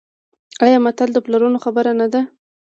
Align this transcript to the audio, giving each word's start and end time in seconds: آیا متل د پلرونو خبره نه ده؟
آیا 0.65 0.77
متل 0.85 1.09
د 1.13 1.17
پلرونو 1.25 1.57
خبره 1.65 1.91
نه 1.99 2.07
ده؟ 2.13 2.21